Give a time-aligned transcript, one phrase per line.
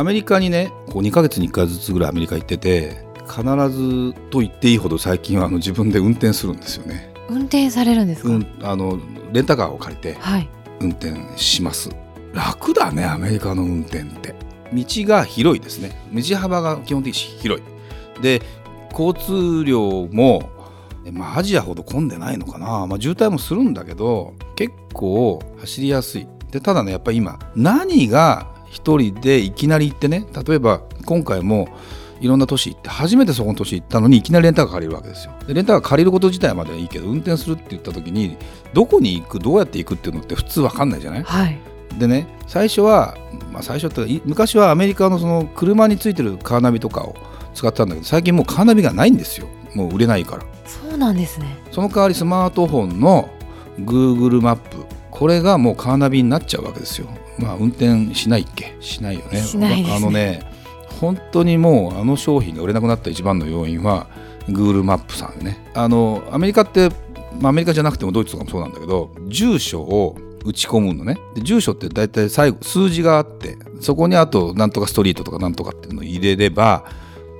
[0.00, 7.12] アメリカにねこう2ヶ月に1回ずつぐらいアメリカ行ってて必ずと言っていいほど最近はあの自分で運転するんですよね。
[7.28, 8.98] 運転されるんですか、うん、あの
[9.30, 10.48] レンタカーを借りてはい
[10.80, 11.90] 運転します。
[12.32, 14.34] 楽だねアメリカの運転って。
[14.72, 16.00] 道が広いですね。
[16.14, 18.22] 道幅が基本的に広い。
[18.22, 18.40] で
[18.92, 20.48] 交通量も
[21.12, 31.68] まあ、アジアほど混んでないのかな、まあ、渋滞もするんだけど結構走りやすいでただねやっぱり今何が一人でいきなり行ってね例えば今回も
[32.20, 35.32] いろんな都市行って初めてそこの都市行ったのにいきなりレンタカー借りるわけですよ。
[35.46, 38.36] でレンタカー借りること自体まではいいけど運転するって言った時に
[38.72, 41.22] どこに行くどうやって行くっていうのって普通わかんないじゃない？
[41.24, 41.58] はい。
[41.98, 43.16] でね最初は、
[43.50, 47.16] まあ、最初ってい昔はアメリカのその車についてるカーナビとかを
[47.54, 49.48] 使ってたんだけど最近もうカーナビがないんですよ。
[49.74, 50.44] もう売れないから。
[50.66, 51.46] そうなんですね。
[51.72, 53.28] その代わりスマートフォンの
[53.80, 57.08] Google マップこれがもうカーナビになっちゃうわけですよ。
[57.38, 58.76] まあ運転しないっけ？
[58.80, 59.40] しないよね。
[59.42, 59.96] しないですね。
[59.96, 60.42] あのね
[61.00, 64.08] 本当にもうあの商品が売れなくなった一番の要因は
[64.48, 65.64] Google マップさんよね。
[65.74, 66.90] あのアメリカって、
[67.40, 71.18] まあ、アメリカじゃなくてもドイツとかもそうなんだけど住所を打ち込むのね。
[71.34, 76.84] で住所って大体最後数字があってそこにあとなんとかストリートとかなんとかっていうのを入れれば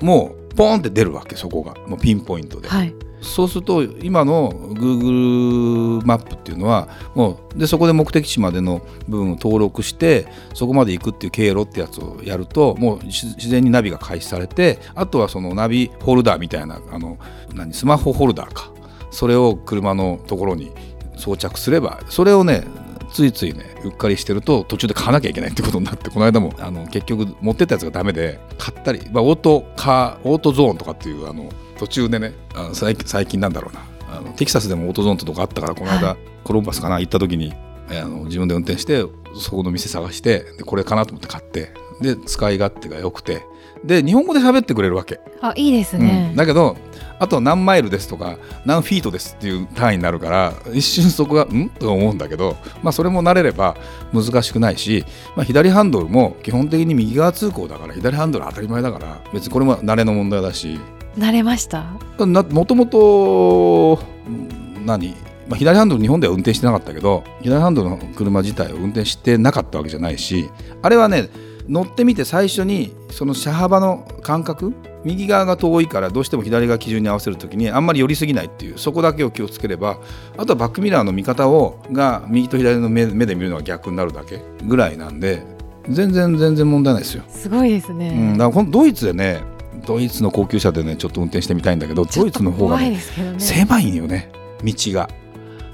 [0.01, 1.75] もうポーンって出るわけそこが。
[1.87, 17.19] もうピンポイントで、はいそうすると今の Google マップっていうのはもうでそこで目的地までの部分を登録してそこまで行くっていう経路ってやつをやるともう自然にナビが開始されてあとはそのナビホルダーみたいなあの
[17.55, 18.73] 何スマホホルダーか。
[19.11, 20.71] それを車のところに
[21.17, 22.65] 装着すればそれをね
[23.13, 31.51] ついついねうっかりしてると途中で買わなきゃいけないってことになってこの間もあの結局持ってったやつがダメで買ったり、まあ、オートカーオートゾーンとかっていうあの
[31.81, 33.81] 途中でねあの最近最近なんだろうな。
[34.13, 37.55] あのテキサスでもオートゾーンとこあったからこの間、はコロンバスかな行った時に
[37.91, 39.05] えあの自分で運転して
[39.37, 43.45] そこの店探してでこれかなと思って買ってで使い勝手が良くて
[43.85, 46.29] で日本語で喋ってくれるわけ、あいいですね。
[46.31, 46.77] うん、だけど
[47.19, 48.37] あと何マイルですとか
[48.67, 51.71] 何フィートですっていう単位になるから一瞬そこがん？
[51.71, 53.77] と思うんだけど、まあ、それも慣れれば
[54.13, 55.05] 難しくないし、
[55.37, 60.81] まあ、左ハンドルも基本的に右側通行だから左ハンドル当たり前だから別にこれも慣れの問題だし
[61.19, 61.85] 慣れました？
[62.19, 65.11] なもともとうん何、
[65.49, 70.51] まあ、左ハンドル日本では運転してなかったけど左ハンドルの車自体を運転してなかったわけじゃないし
[70.83, 71.29] あれはね
[71.69, 74.73] 乗ってみて最初にその車幅の感覚
[75.05, 79.99] 右側が遠いからどうしても左側基準に合わせるときにあんまり寄りすぎないっていうそこだけを気をつければ
[80.37, 85.43] あとはバックミラーの見方をが右と左の目目で見るのが逆になるだけぐらいなんで
[85.89, 87.23] 全然全然問題ないですよ。
[87.29, 89.43] すごいですね、うん、だからドイツでね
[89.87, 93.01] ドイツの高級車でねちょっと運転してみたいんだけどドイツの方が、ね、ね。
[93.39, 94.31] 狭いんよね
[94.65, 95.09] 道が。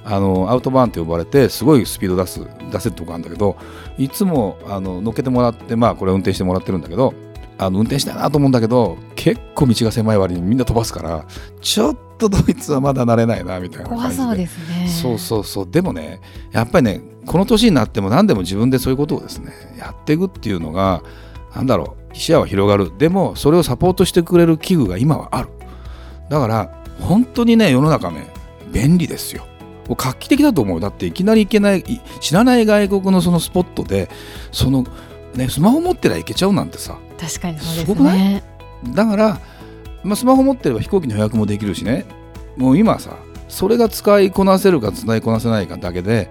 [0.09, 2.41] あのアウトバーンって呼ばれてすごいスピード出す
[2.71, 3.57] 出せるとこあるんだけど
[3.99, 7.13] いつもあの乗っけてもらってまあこれ運転してもらってるんだけど
[7.59, 11.27] あの運転したいなと思うんだけど結構道が狭い割にみんな飛ばすから
[11.61, 14.23] ちょっとドイツはまだ慣れないなみたいな感じで。
[14.23, 14.89] 怖そうですね。
[14.89, 15.71] そうそうそう。
[15.71, 16.21] でもね
[16.53, 21.03] やっぱりねこの年になっても何でも自分でそういうことをですねやっていくっていうのが
[21.55, 22.93] なんだろう視野は広がる。
[22.97, 25.49] でもそれをサポートしてくれる器具が今はある。
[26.29, 28.29] だから本当にね世の中ね
[28.73, 29.47] 便利ですよ。
[29.89, 30.81] 画期的だと思う。
[30.81, 34.09] だっていきなり行けないい知らない外国のそのスポットで
[34.51, 34.85] その
[35.35, 38.43] ねスマホ持ってりゃ行けちゃうなんてさ確かにそうですすごくなね
[38.95, 39.41] だから、
[40.03, 42.05] まあ、スマホ持ってれば飛行機の予約もできるしね。
[42.57, 43.17] もう今さ
[43.49, 46.31] それが使いこなせるか使いこなせないかだけで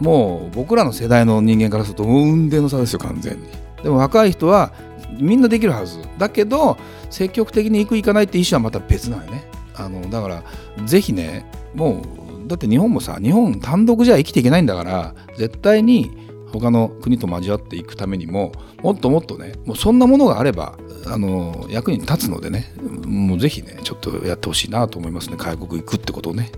[0.00, 3.48] もう僕らの世代の人間からするともう運転の差ですよ完全に。
[3.82, 4.72] でも若い人は
[5.20, 5.98] みんなできるはず。
[6.18, 6.76] だけど
[7.10, 9.44] 積極的に行く行かないって意思はまた別なのよね。
[9.76, 10.42] あのだから
[10.84, 12.02] ぜひねも
[12.44, 16.10] うだって日本もさ日本単独じゃ生きていけないんだから絶対に
[16.52, 18.52] 他の国と交わっていくためにも
[18.82, 22.72] もっともっとねもうそんなものがあればあの役に立つのでね
[23.04, 25.36] もうぜひねちょっとやってほしいなと思いますね。
[25.36, 26.52] 外国行くってことをね。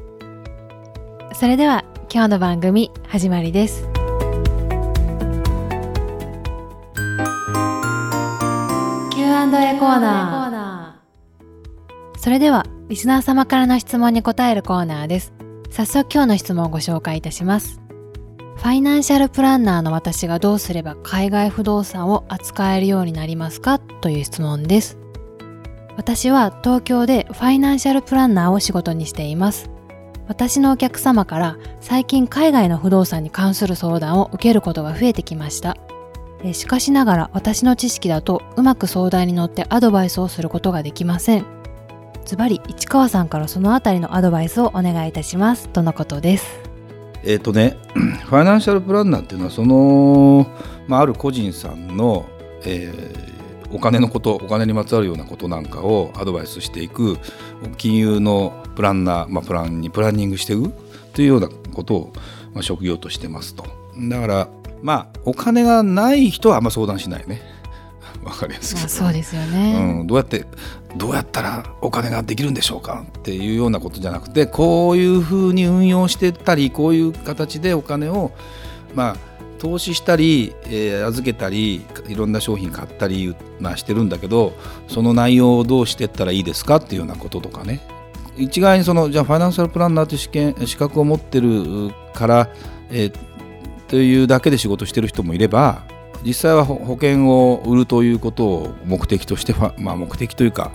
[1.32, 3.95] それでは今日の番組始まりです。
[9.56, 12.20] Q&A コーナー。
[12.20, 15.32] それではリスナー様からの質問に答えるコーナーです。
[15.70, 17.80] 早速今日の質問をご紹介いたします。
[18.56, 24.98] ファイナンシャルプランナーの私がどうすれば海外不動産を扱えるようになりますかという質問です。
[25.96, 29.70] 私は東京でファイナンシャルプランナーを仕事にしています。
[30.28, 35.78] 私のお客様から最近海外の不動産に関する相談を受けることが増えてきました。
[36.44, 41.46] えしかしながら私の知識だとうまく相談に乗ってアドバイスをすることができません。
[42.24, 45.68] ズバリ市川さんからそのあたりのアドバイスをお願いいたします。
[45.68, 46.60] とのことです。
[47.24, 47.76] えっ、とね
[48.26, 50.46] ファイナンシャルプランナーっていうのはその、
[50.86, 52.26] まあ、ある個人さんの、
[52.64, 53.36] えー
[53.72, 57.18] お金のことお金にまつわるようなことなんかをアドバイスしていく
[57.76, 60.72] 金融のプランナー、まあ、プランにプランニングしていく
[61.12, 62.12] というようなことを、
[62.52, 63.66] まあ、職業としてますと。
[63.96, 64.48] だから
[64.86, 67.42] まあお金がない人はあんま相談しないね。
[68.22, 70.46] わかりやすく、まあ、そうですよね、うん、どうやって
[70.96, 78.32] どうやったらお金ができるんでしょうかっていうようなことじゃなくてこういうふうに運用してったりこういう形でお金を
[78.94, 79.16] まあ
[79.58, 84.52] 投資したり、えー、預けたりいろんな商品買ったり、まあ、してるんだけど
[84.88, 87.80] その内容をどうしていったらいいですかっていうようなこととかね。
[88.38, 92.50] 一概にそのじゃあファイナンシャルプランナーという試験資格を持ってるから、
[92.90, 93.12] えー、
[93.88, 95.84] というだけで仕事してる人もいれば
[96.24, 100.72] 実際は保険を売るということを目的として、まあ、目的というか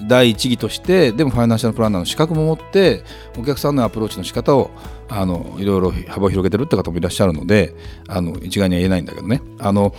[0.00, 3.02] 第一義としてでもファイナンシャルプランナーの資格も持って
[3.38, 4.70] お客さんのアプローチの仕方を
[5.08, 7.74] あのいろいろ幅を広げてるって方もいらっしゃるので
[8.08, 9.40] あの一概には言えないんだけどね。
[9.58, 9.94] あの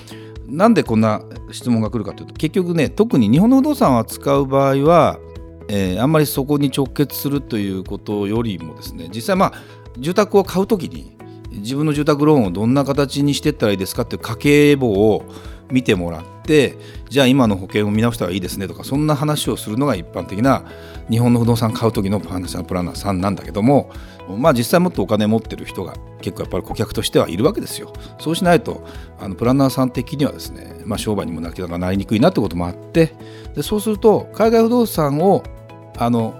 [0.47, 1.21] なんでこんな
[1.51, 5.19] 質問が来るかというと結局ね特に日本の不動産を扱う場合は、
[5.67, 9.53] えー、あんまりそこに直結するということよりもですね実際まあ
[9.97, 11.16] 住宅を買う時に
[11.51, 15.23] 自分の住宅ローンをどんな形にしていったらいいですかっていう家計簿を
[15.71, 16.77] 見てもらって
[17.09, 20.63] じゃあ今の保険を見直したらいいですねとかそんな話をするのが一般的な
[21.09, 23.91] 日本の不動産買う時のファイナンシャルプランナーさんなんだけども
[24.37, 27.93] まあ実際もっとお金持ってる人が結構やっぱり顧客としてはいるわけですよ。
[28.19, 28.85] そうしないと
[29.19, 33.13] あのプランナーさん的にはですね、まあ、商売にもなかなかなりにくいなってこともあって
[33.55, 35.43] でそうすると海外不動産を
[35.97, 36.35] あの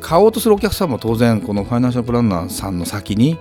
[0.00, 3.38] 買おうとするお客さんも当然このファイナンシャルプランナーさんの先に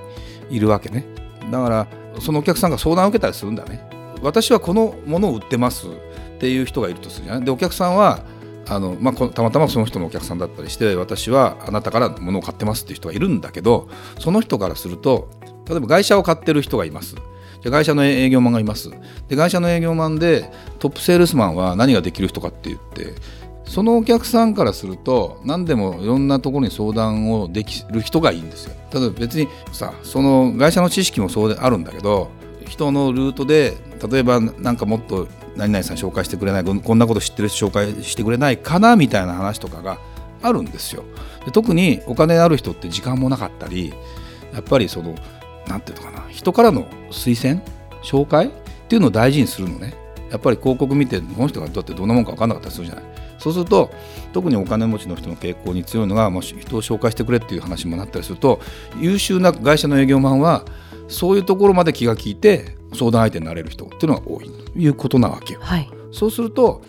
[0.49, 1.05] いるわけね。
[1.51, 1.87] だから
[2.19, 3.87] そのお客さんが相談を受けたりするんだね。
[4.21, 5.87] 私はこのものを売ってます。
[5.87, 7.45] っていう人がいるとするじゃない。
[7.45, 8.21] でお客さんは
[8.69, 12.85] あの、まあ、たまたまその人のお客さんだったりして私はあなたから物を買ってます。
[12.85, 15.29] っていう人がいるんだけどその人からすると
[15.67, 17.15] 例えば会社を買ってる人がいます。
[17.61, 18.89] じゃ会社の営業マンがいます。
[19.27, 20.49] で会社の営業マンで
[20.79, 23.15] トップセールスマンは何ができる人かって言って
[23.69, 28.73] そのお客さんからすると何でもいろんなところに相談をできる人がいいんですよ。
[28.91, 32.29] 例えば別にさその会社の知識もそうであるんだけど
[32.67, 33.77] 人のルートで
[34.11, 39.99] 例えば何かもっと何々さん紹介してくれないこんなこと知ってる人紹介してくれないかなみたいな話とかが
[40.41, 41.03] あるんですよ。
[41.45, 43.93] で特にお金ある人って時間もなかったり
[44.51, 45.13] やっぱりその
[45.67, 47.61] 何て言うのかな人からの推薦
[48.03, 48.51] 紹介っ
[48.87, 49.93] ていうのを大事にするのね。
[50.31, 53.03] やっぱり広告見てこの人がどうってどんなもんか分かんなかったりするじゃない。
[53.39, 53.89] そうすると
[54.33, 58.59] 特にお金持ちの人の傾向に強いのがもし人を紹介してくれっていう話もなったりすると
[58.99, 60.65] 優秀な会社の営業マンは
[61.07, 65.59] そういうところまで気が利いて相談相手になれる人っていうのが多いということなわけよ。
[65.61, 66.81] はい、そうすると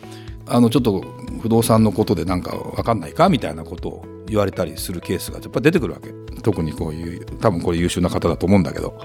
[0.47, 1.00] あのちょっと
[1.41, 6.12] 不動産のことで何か分かんないかみたいなことを言われたりするケースがやっぱ出てくるわけ。
[6.43, 8.99] 特にこういう多分これ優秀な方だと思うんだけど。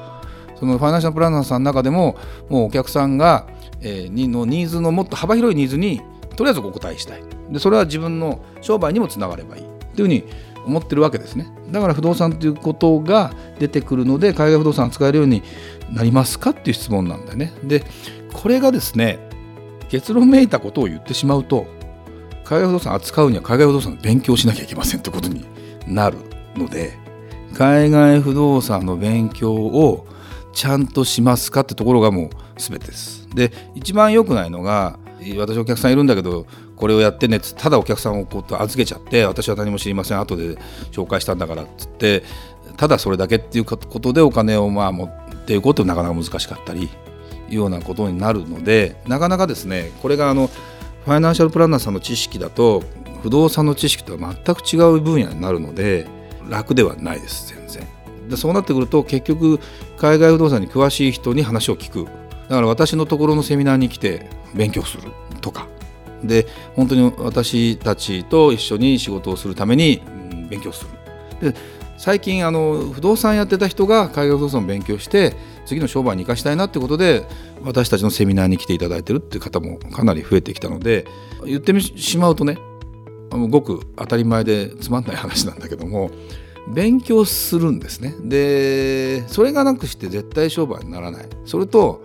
[0.57, 2.15] そのファイナンシャルプランナーさんの中でも
[2.49, 3.47] もうお客さんが、
[3.81, 6.01] えー、のニーズのもっと幅広いニーズに
[6.35, 7.23] とりあえずお答えしたい。
[7.49, 9.63] でそれは自分の商売にもつながればいい。
[9.63, 10.23] っていうふうに
[10.65, 11.47] 思ってるわけですね。
[11.71, 15.43] だから不動産ということが出てくるので海外不動産を使えるように
[15.91, 17.53] なりますかっていう質問なんだよね。
[17.63, 17.83] で
[18.33, 19.19] これがですね
[19.89, 21.67] 結論めいたことを言ってしまうと
[22.43, 25.45] 海外不動産扱うには海外不動産の勉強しなきゃいけませんってことに
[25.87, 26.17] なる
[26.55, 26.97] ので
[27.53, 30.05] 海外不動産の勉強を
[30.53, 33.27] ちゃんとしますかってところがもう全てです。
[33.33, 34.99] で一番良くないのが
[35.37, 40.19] 私お客さんいるんだけどこれをやってねただお客さんをこう預けちゃって私は何も知りません。
[40.19, 40.55] 後で
[40.91, 42.23] 紹介したんだからっつって
[42.77, 46.89] ただそれだけっていうことでお金をまあ持っていくことなかなか難しかったりい
[47.51, 50.47] うようなことになるのでなかなかですねこれがあの
[51.05, 52.83] ファイナンシャルプランナーさんの知識だと
[53.21, 56.07] 不動産の知識とは全く違う分野になるので
[56.49, 57.87] 楽ではないです全然。
[58.29, 59.59] でそうなってくると結局
[59.97, 62.07] 海外不動産に詳しい人に話を聞く。
[62.49, 65.03] だから私のところのセミナーに来て勉強する
[65.41, 65.67] とか。
[66.23, 70.01] で本当に私たちと一緒に仕事をするために
[70.49, 70.85] 勉強す
[71.41, 71.51] る。
[71.51, 71.57] で
[71.97, 75.33] 最近あの不動産やってた人が海外不動産を勉強して
[75.65, 77.25] 次の商売に生かしたいなってことで
[77.63, 81.05] 私たちのセミナーに来ていただいてるっていう方もかなり増えてきたので
[81.45, 82.57] 言ってしまうとね
[83.29, 86.11] ごく当たり前でつまんない話なんだけども
[86.67, 88.15] 勉強するんですね。
[88.23, 91.25] でそれがなくして絶対商売にならない。
[91.45, 92.03] それと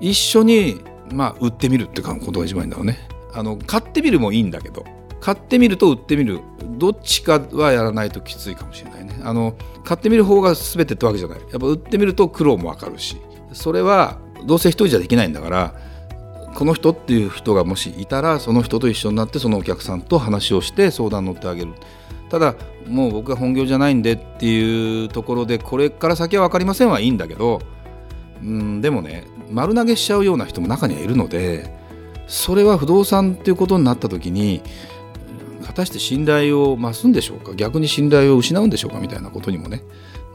[0.00, 0.80] 一緒に
[1.12, 2.98] まあ売ってみるってことが一番いいんだろうね。
[3.32, 4.84] あの買ってみるもいいんだけど
[5.20, 6.40] 買ってみると売ってみる
[6.78, 9.20] どっちかはやらないときついかもしれないね。
[9.24, 11.38] あの買ってみる方が全てってわけじゃない。
[11.40, 13.16] やっぱ売ってみると苦労もわかるし
[13.52, 15.74] それはどうせ一人じゃできないんだから
[16.54, 21.72] この人っていう人がもしいたらその人と一緒になってそのお客さんと話をして相談乗ってあげる。
[22.30, 22.54] ただ
[22.86, 27.60] もう僕が本業じゃないんでっていうところでこれから先は分かりませんはいいんだけど
[28.42, 29.24] うんでもね
[29.54, 31.72] 丸投げしちゃうような人も中にはいるので
[32.26, 34.62] それは不動産っていうことになった時に
[35.64, 37.54] 果たして信頼を増すんでしょうか？
[37.54, 39.82] 逆に信頼を失うんでしょうかみたいなことにもね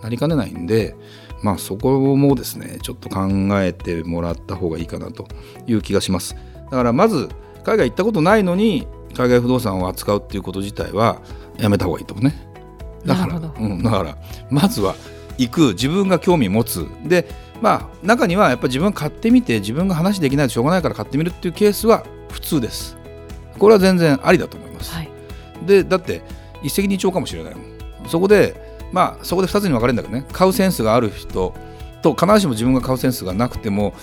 [0.01, 0.95] なりかねないんで
[1.43, 3.27] まあそこもですねちょっと考
[3.61, 5.27] えてもらった方がいいかなと
[5.67, 6.35] いう気がします。
[6.65, 7.29] だからまず
[7.63, 11.21] 海外行ったことないのに海外不動産を扱うっていうこと自体は
[11.57, 12.35] やめた方がいいと思うね。
[13.05, 14.17] だからうん、だから
[14.49, 14.95] まずは
[15.37, 16.85] 行く自分が興味持つ。
[17.05, 17.27] で
[17.61, 22.97] まあ中にはやっぱり自分が買ってみて自分が話できないとしょうがないから買ってみるっていうケースは普通です。
[23.57, 25.09] これは全然ありだと思います、はい。
[25.65, 26.21] でだって
[26.61, 27.63] 一石二鳥かもしれないもん。
[28.07, 30.25] そこでまあそこで2つに分かれるんだけどね。
[30.31, 31.53] 買うセンスがある人
[32.01, 33.93] と必ずしも自分が買うセンスがなくても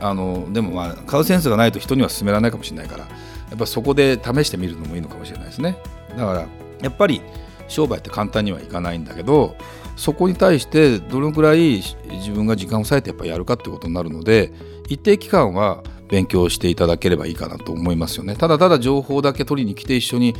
[0.00, 3.10] あのでもまあ買うセンスがないと人には勧められないかもしれないからや
[3.54, 5.78] っぱそこで試してみるのもいいのかもしれないですね。
[6.10, 6.46] だから
[6.82, 7.22] やっぱり
[7.68, 9.56] 商売って簡単にはいかないんだけど
[9.96, 14.52] そこに対してどのくらい自分が時間を割いてやっぱやるかってことになるので
[14.88, 18.36] 一定期間は勉強していただければいいかなと思いますよね。
[18.36, 20.34] ただただ情報だけ取りに来て一緒に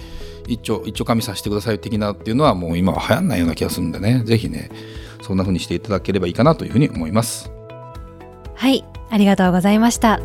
[0.47, 4.23] 一丁一丁紙させてください的なっていうのはもう今は流行んないような気がするんでね。
[4.25, 4.71] ぜひね
[5.23, 7.51] そんな風にしていただければいいかなというふうに思います。
[8.55, 10.21] はいありがとうございました。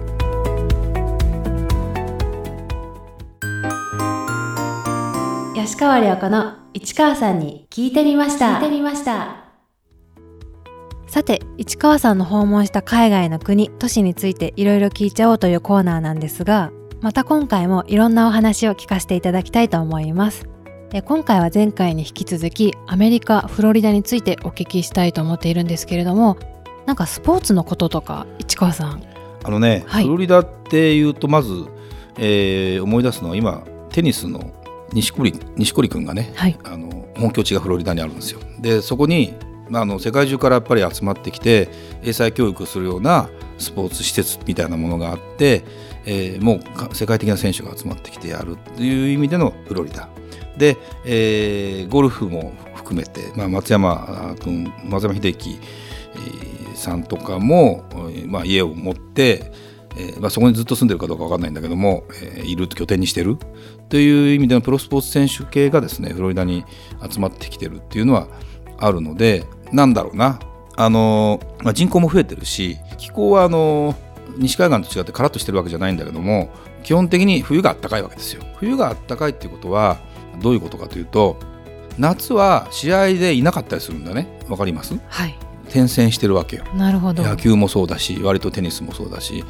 [5.55, 8.59] 吉川良子の市川さんに聞いてみました。
[8.59, 9.45] 聞いてみました。
[11.07, 16.71] さて市川さんの訪問した海外の国都市についていろいろ聞いちゃおうというコーナーなんですが
[17.01, 20.47] また今回もいろんなお話を聞かせていただきたいと思います。
[20.91, 26.37] で今回は前回に引き続きアメリカフロリダについてお聞きしたいと思っているんですけれども
[26.85, 29.03] なんかスポーツのこととか市川さん。
[29.43, 30.03] あのね、はい。
[30.03, 31.65] フロリダっていうとまず、
[32.17, 34.58] えー思い出すのは今テニスの
[34.93, 38.39] 錦織錦織君がねはいあの本拠地がフロリダにあるんですよ。
[38.59, 39.33] でそこに
[39.69, 41.69] まああの世界中からやっぱり集まってきて
[42.03, 45.63] 英才教育をするようなスポーツ施設みたいなものがあって、
[46.05, 50.09] えーもうか世界的な選手が集まってきてやるっていう意味でのフロリダ。
[50.57, 55.59] で、えーゴルフも含めて、まあ、松山君松山英樹
[56.15, 59.51] えーさんとかも、えーまあ、家を持って、
[59.99, 63.37] えーまあ、そこにずっと住んでるかどうか分かんないんだけども、えーいる拠点にしてる
[63.89, 66.63] という意味でのプロスポーツ選手系がですねフロリダに
[67.11, 68.27] 集まってきてるっていうのは
[68.77, 70.39] あるのでなんだろうな。
[70.75, 76.51] あのー、まあ、人口も増えてるし気候はあのー西海岸と違ってカラッとしてるわけじゃないんだけども
[76.83, 78.43] 基本的に冬が暖かいわけですよ。
[78.57, 79.97] 冬が暖かいっていうことは
[80.39, 81.37] どういうことかというと
[81.97, 84.39] 夏は試合でいなかったりするんだね。
[84.47, 84.97] わかります？
[85.09, 85.35] はい。
[85.65, 86.63] 転戦してるわけよ。
[86.75, 87.23] なるほど。
[87.23, 89.43] 野球もそうだし割とテニスもそうだし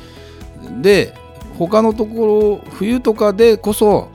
[0.81, 1.13] で
[1.57, 4.09] 他のところ冬とかでこそ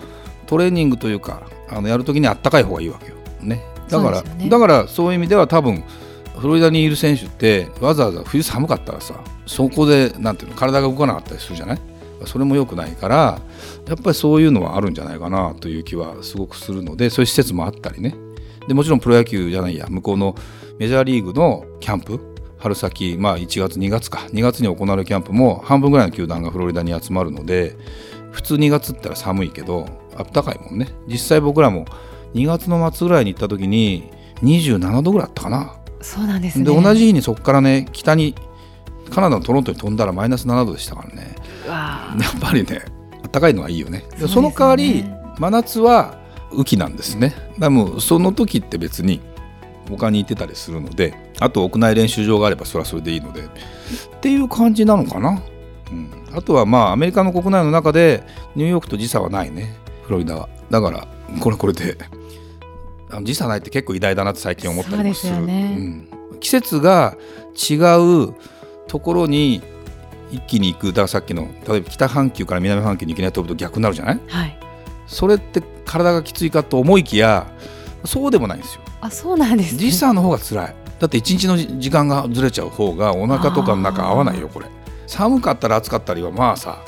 [0.46, 4.48] トレーニングというかあのやるときにあったかい方がいいわけよ、ね、だからね。
[4.48, 5.84] だからそういう意味では多分
[6.38, 9.14] フロリダにいる選手ってわざわざ冬寒かったらさ
[9.46, 11.78] そこでなんていうの体が動かなかったりするじゃない？
[12.26, 13.38] それも良くないから
[13.86, 18.14] やっぱりそういうのはあるんじゃないかなという気はすごくするのでそういう施設もあったりね。
[18.66, 20.34] でもちろんプロ野球じゃないや向こうの
[20.78, 22.18] メジャーリーグのキャンプ
[22.64, 24.20] 春先、まあ、1月2月か。
[24.32, 27.76] 2月に行われるキャンプも半分ぐらいの球団がフロリダに集まるので
[28.32, 30.88] 普通2月ったら寒いけど暖かいもんね。
[31.06, 31.84] 実際僕らも
[32.32, 34.10] 2月の末ぐらいに行った時に
[34.42, 35.76] 27度ぐらいあったかな。
[36.00, 36.64] そうなんですね。
[36.64, 38.34] で同じ日にそこからね北に
[39.10, 41.36] カナダのトロントに飛んだらマイナス7度でしたからね。
[41.66, 42.80] やっぱりね
[43.30, 44.04] 暖かいのはいいよね。
[44.12, 44.28] でそね。
[44.28, 45.04] その代わり
[45.38, 46.18] 真夏は
[46.50, 47.28] 雨季なんですね。
[47.28, 49.20] だからもうその時って別に
[49.88, 53.48] 他に行ってたりするのであと屋内練習場があればそれはそれでいいのでっ
[54.20, 55.42] ていう感じなのかな、
[55.90, 58.24] うん、あとはまあアメリカの国内の中で
[58.54, 59.76] ニューヨークと時差はないね。
[60.04, 60.48] フロリダは。
[60.70, 61.06] だから
[61.40, 61.96] これはこれで。
[63.10, 65.34] あの時差ないって結構偉大だなって最近思ったりもする。
[65.34, 66.08] そうですよね。
[66.32, 67.16] うん、季節が
[67.54, 67.74] 違
[68.28, 68.34] う
[68.88, 69.62] ところに
[70.32, 70.86] 一気に行く。
[70.88, 74.20] だからさっきの例えば北半球から南半球にいきなり飛ぶと逆になるじゃない？
[74.26, 74.58] はい。
[75.06, 77.46] それって体がきついかと思いきや
[78.04, 78.82] そうでもないんですよ。
[79.00, 79.78] あそうなんですね。
[79.78, 80.74] 時差の方が辛い。
[80.98, 84.66] だって一日の時間がずれちゃう方がお腹とかの中合わないよこれ。
[85.06, 86.78] 寒かったら暑かったりはまあさ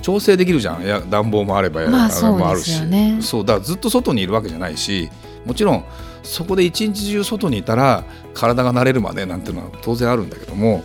[0.00, 0.82] 調整できるじゃん。
[0.82, 2.72] いや暖房もあれば、まああれもあるし。
[3.20, 5.10] そうだからずっと外にいるわけじゃないし
[5.44, 5.84] もちろん
[6.22, 8.04] そこで一日中外にいたら
[8.34, 10.82] 体が慣れるまでなんていうのは当然あるんだけども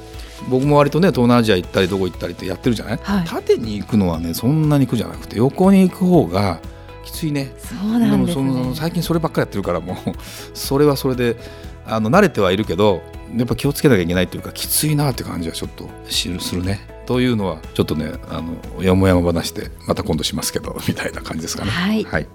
[0.50, 3.26] 僕も割とね東南アジア行ったりどこ行ったりってやってるじゃない、はい。
[3.26, 6.60] 縦に行くのはねそんなに苦じゃなくて横に行く方が
[7.04, 7.54] きついね。
[7.58, 9.96] そうなんですでもそのね最近そればっかりやってるからもう
[10.54, 11.38] それはそれで
[11.86, 13.02] あの慣れてはいるけど
[13.36, 16.80] やっぱ気をつけなきゃいけないっていうかきついなって感じはちょっとしするね。
[17.06, 21.72] というのはちょっとねあのやもやま話でまた今度しますけど みたいな感じですかね。
[21.72, 22.04] はい。
[22.04, 22.28] はい、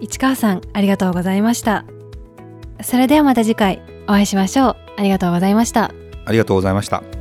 [0.00, 1.84] 市川さんありがとうございました。
[2.82, 4.76] それではまた次回お会いしましょう。
[4.96, 5.92] ありがとうございました。
[6.30, 7.19] ありがとうございました